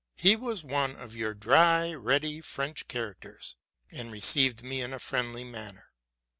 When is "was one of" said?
0.35-1.15